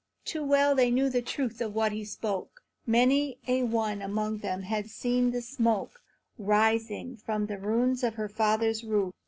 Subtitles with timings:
[0.25, 2.63] Too well they knew the truth of what he spoke.
[2.87, 6.01] Many a one among them had seen the smoke
[6.39, 9.13] rising from the ruins of her father's roof.